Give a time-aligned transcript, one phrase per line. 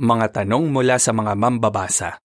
[0.00, 2.16] Mga tanong mula sa mga mambabasa.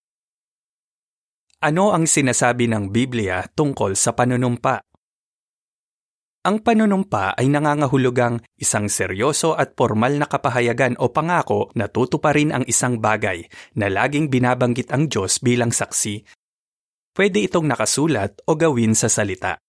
[1.59, 4.87] Ano ang sinasabi ng Biblia tungkol sa panunumpa?
[6.47, 12.63] Ang panunumpa ay nangangahulugang isang seryoso at formal na kapahayagan o pangako na tutuparin ang
[12.71, 13.43] isang bagay
[13.75, 16.23] na laging binabanggit ang Diyos bilang saksi.
[17.11, 19.59] Pwede itong nakasulat o gawin sa salita.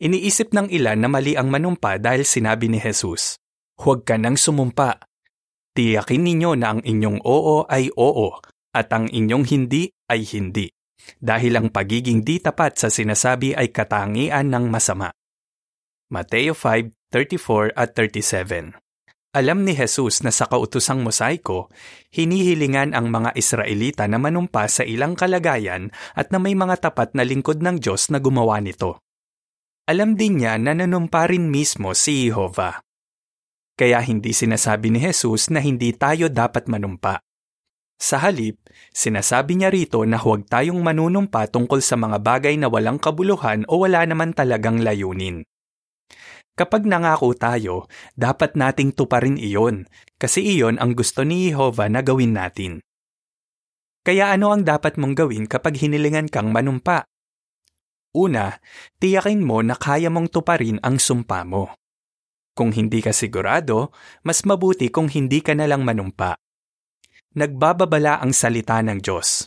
[0.00, 3.36] Iniisip ng ilan na mali ang manumpa dahil sinabi ni Jesus,
[3.76, 4.96] Huwag ka nang sumumpa.
[5.78, 8.34] Tiyakin ninyo na ang inyong oo ay oo
[8.74, 10.66] at ang inyong hindi ay hindi.
[11.22, 15.14] Dahil ang pagiging di tapat sa sinasabi ay katangian ng masama.
[16.10, 18.74] Mateo 5:34 at 37.
[19.38, 21.70] Alam ni Jesus na sa kautosang mosaiko,
[22.10, 27.22] hinihilingan ang mga Israelita na manumpa sa ilang kalagayan at na may mga tapat na
[27.22, 28.98] lingkod ng Diyos na gumawa nito.
[29.86, 32.87] Alam din niya na nanumpa rin mismo si Jehovah.
[33.78, 37.22] Kaya hindi sinasabi ni Jesus na hindi tayo dapat manumpa.
[37.98, 38.58] Sa halip,
[38.90, 43.86] sinasabi niya rito na huwag tayong manunumpa tungkol sa mga bagay na walang kabuluhan o
[43.86, 45.46] wala naman talagang layunin.
[46.58, 47.86] Kapag nangako tayo,
[48.18, 49.86] dapat nating tuparin iyon
[50.18, 52.82] kasi iyon ang gusto ni Jehovah na gawin natin.
[54.02, 57.06] Kaya ano ang dapat mong gawin kapag hinilingan kang manumpa?
[58.10, 58.58] Una,
[58.98, 61.70] tiyakin mo na kaya mong tuparin ang sumpa mo.
[62.58, 63.94] Kung hindi ka sigurado,
[64.26, 66.34] mas mabuti kung hindi ka na lang manumpa.
[67.38, 69.46] Nagbababala ang salita ng Diyos.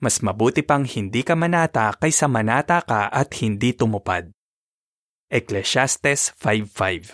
[0.00, 4.32] Mas mabuti pang hindi ka manata kaysa manata ka at hindi tumupad.
[5.28, 7.12] Ecclesiastes 5.5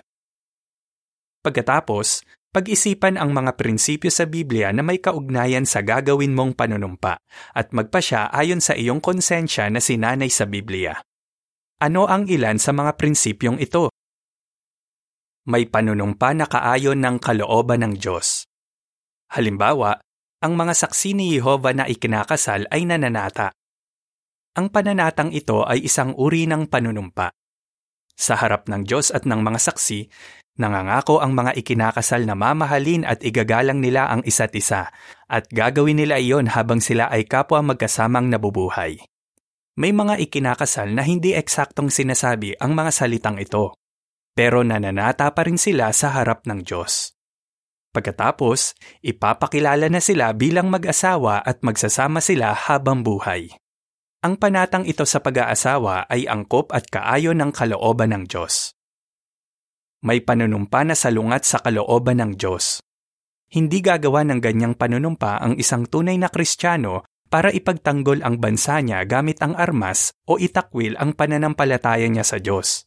[1.42, 2.22] Pagkatapos,
[2.54, 7.18] pag-isipan ang mga prinsipyo sa Biblia na may kaugnayan sa gagawin mong panunumpa
[7.50, 11.02] at magpasya ayon sa iyong konsensya na sinanay sa Biblia.
[11.82, 13.90] Ano ang ilan sa mga prinsipyong ito?
[15.46, 18.50] May panunumpa na kaayon ng kalooban ng Diyos.
[19.30, 20.02] Halimbawa,
[20.42, 23.54] ang mga saksi ni Jehovah na ikinakasal ay nananata.
[24.58, 27.30] Ang pananatang ito ay isang uri ng panunumpa.
[28.16, 30.08] Sa harap ng Diyos at ng mga saksi,
[30.58, 34.90] nangangako ang mga ikinakasal na mamahalin at igagalang nila ang isa't isa
[35.30, 38.98] at gagawin nila iyon habang sila ay kapwa magkasamang nabubuhay.
[39.76, 43.76] May mga ikinakasal na hindi eksaktong sinasabi ang mga salitang ito,
[44.36, 47.16] pero nananata pa rin sila sa harap ng Diyos.
[47.96, 53.48] Pagkatapos, ipapakilala na sila bilang mag-asawa at magsasama sila habang buhay.
[54.20, 58.76] Ang panatang ito sa pag-aasawa ay angkop at kaayon ng kalooban ng Diyos.
[60.04, 62.84] May panunumpa na salungat sa kalooban ng Diyos.
[63.48, 69.02] Hindi gagawa ng ganyang panunumpa ang isang tunay na Kristiyano para ipagtanggol ang bansa niya
[69.08, 72.85] gamit ang armas o itakwil ang pananampalataya niya sa Diyos.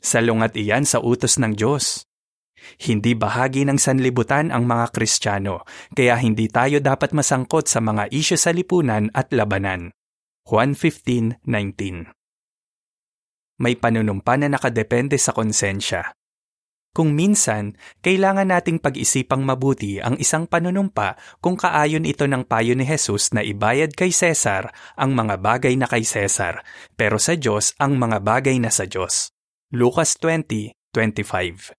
[0.00, 2.06] Salungat iyan sa utos ng Diyos.
[2.82, 5.62] Hindi bahagi ng sanlibutan ang mga Kristiyano,
[5.94, 9.94] kaya hindi tayo dapat masangkot sa mga isyo sa lipunan at labanan.
[10.46, 12.10] Juan 15:19.
[13.56, 16.12] May panunumpa na nakadepende sa konsensya.
[16.96, 22.88] Kung minsan, kailangan nating pag-isipang mabuti ang isang panunumpa kung kaayon ito ng payo ni
[22.88, 26.64] Jesus na ibayad kay Cesar ang mga bagay na kay Cesar,
[26.96, 29.35] pero sa Diyos ang mga bagay na sa Diyos.
[29.74, 31.74] Lucas 20:25.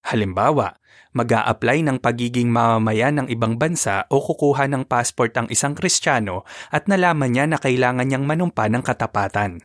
[0.00, 0.80] Halimbawa,
[1.12, 6.48] mag apply ng pagiging mamamayan ng ibang bansa o kukuha ng passport ang isang Kristiyano
[6.72, 9.60] at nalaman niya na kailangan niyang manumpa ng katapatan.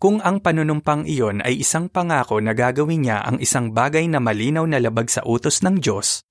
[0.00, 4.64] Kung ang panunumpang iyon ay isang pangako na gagawin niya ang isang bagay na malinaw
[4.64, 6.24] na labag sa utos ng Diyos,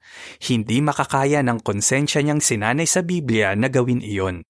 [0.49, 4.41] hindi makakaya ng konsensya niyang sinanay sa Biblia na gawin iyon.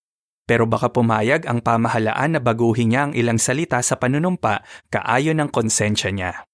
[0.46, 4.62] Pero baka pumayag ang pamahalaan na baguhin niya ang ilang salita sa panunumpa
[4.94, 6.46] kaayon ng konsensya niya.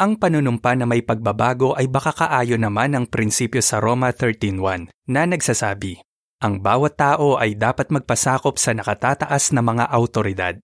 [0.00, 5.22] Ang panunumpa na may pagbabago ay baka kaayon naman ng prinsipyo sa Roma 13.1 na
[5.22, 6.02] nagsasabi,
[6.44, 10.54] ang bawat tao ay dapat magpasakop sa nakatataas na mga autoridad.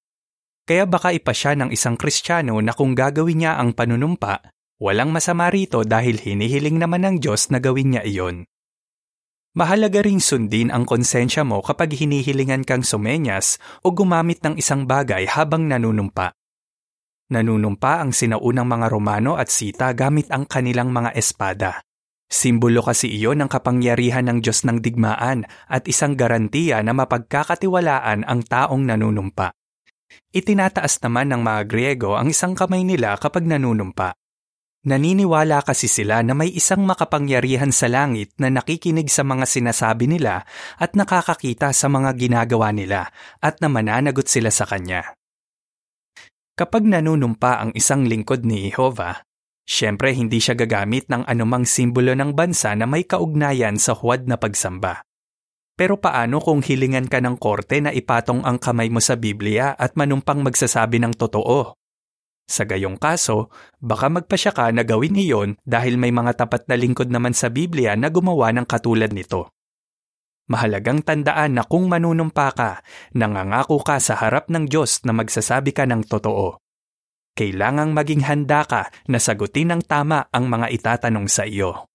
[0.68, 5.80] Kaya baka ipasya ng isang Kristiyano na kung gagawin niya ang panunumpa, walang masama rito
[5.80, 8.44] dahil hinihiling naman ng Diyos na gawin niya iyon.
[9.60, 15.28] Mahalaga ring sundin ang konsensya mo kapag hinihilingan kang sumenyas o gumamit ng isang bagay
[15.28, 16.32] habang nanunumpa.
[17.28, 21.84] Nanunumpa ang sinaunang mga Romano at Sita gamit ang kanilang mga espada.
[22.24, 28.40] Simbolo kasi iyon ng kapangyarihan ng Diyos ng digmaan at isang garantiya na mapagkakatiwalaan ang
[28.40, 29.52] taong nanunumpa.
[30.32, 34.16] Itinataas naman ng mga Griego ang isang kamay nila kapag nanunumpa.
[34.80, 40.48] Naniniwala kasi sila na may isang makapangyarihan sa langit na nakikinig sa mga sinasabi nila
[40.80, 43.12] at nakakakita sa mga ginagawa nila
[43.44, 45.12] at na mananagot sila sa kanya.
[46.56, 49.20] Kapag nanunumpa ang isang lingkod ni Jehovah,
[49.70, 54.34] Siyempre, hindi siya gagamit ng anumang simbolo ng bansa na may kaugnayan sa huwad na
[54.34, 55.06] pagsamba.
[55.78, 59.94] Pero paano kung hilingan ka ng korte na ipatong ang kamay mo sa Biblia at
[59.94, 61.79] manumpang magsasabi ng totoo?
[62.50, 63.46] Sa gayong kaso,
[63.78, 67.94] baka magpasya ka na gawin iyon dahil may mga tapat na lingkod naman sa Biblia
[67.94, 69.54] na gumawa ng katulad nito.
[70.50, 72.82] Mahalagang tandaan na kung manunumpa ka,
[73.14, 76.58] nangangako ka sa harap ng Diyos na magsasabi ka ng totoo.
[77.38, 81.89] Kailangang maging handa ka na sagutin ng tama ang mga itatanong sa iyo.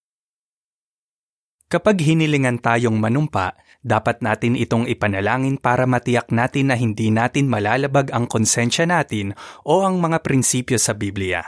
[1.66, 8.14] Kapag hinilingan tayong manumpa, dapat natin itong ipanalangin para matiyak natin na hindi natin malalabag
[8.14, 9.34] ang konsensya natin
[9.66, 11.42] o ang mga prinsipyo sa Biblia.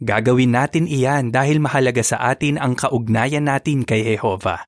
[0.00, 4.64] Gagawin natin iyan dahil mahalaga sa atin ang kaugnayan natin kay Jehova.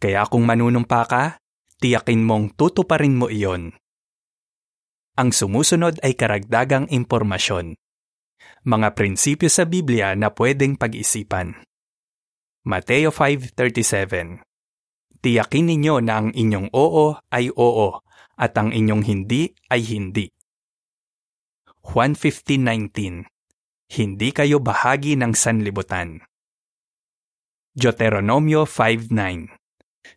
[0.00, 1.24] Kaya kung manunumpa ka,
[1.76, 3.76] tiyakin mong tutuparin mo iyon.
[5.20, 7.76] Ang sumusunod ay karagdagang impormasyon.
[8.64, 11.60] Mga prinsipyo sa Biblia na pwedeng pag-isipan.
[12.66, 14.42] Mateo 5.37
[15.22, 18.02] Tiyakin ninyo na ang inyong oo ay oo
[18.34, 20.26] at ang inyong hindi ay hindi.
[21.86, 23.22] Juan 15.19
[23.86, 26.26] Hindi kayo bahagi ng sanlibutan.
[27.70, 29.14] Deuteronomio 5.9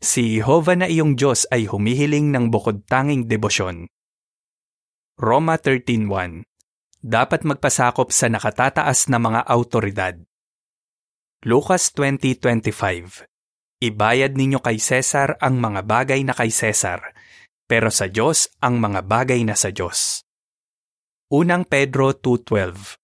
[0.02, 3.86] Si Jehovah na iyong Diyos ay humihiling ng bukod tanging debosyon.
[5.22, 6.50] Roma 13.1
[6.98, 10.18] Dapat magpasakop sa nakatataas na mga autoridad.
[11.40, 13.24] Lucas 20.25
[13.80, 17.16] Ibayad ninyo kay Cesar ang mga bagay na kay Cesar,
[17.64, 20.28] pero sa Diyos ang mga bagay na sa Diyos.
[21.32, 23.00] Unang Pedro 2.12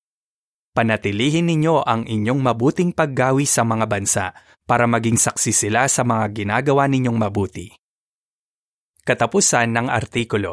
[0.76, 4.36] Panatilihin ninyo ang inyong mabuting paggawi sa mga bansa
[4.68, 7.72] para maging saksi sila sa mga ginagawa ninyong mabuti.
[9.00, 10.52] Katapusan ng artikulo.